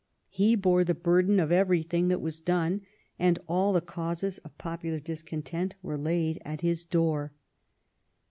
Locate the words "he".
0.29-0.55